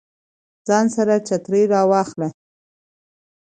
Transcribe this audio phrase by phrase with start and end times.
[0.67, 2.27] ځان سره چترۍ راواخله